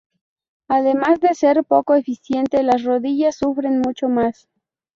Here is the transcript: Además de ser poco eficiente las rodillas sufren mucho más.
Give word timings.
Además 0.67 1.19
de 1.19 1.35
ser 1.35 1.63
poco 1.63 1.93
eficiente 1.93 2.63
las 2.63 2.83
rodillas 2.83 3.35
sufren 3.35 3.81
mucho 3.85 4.09
más. 4.09 4.49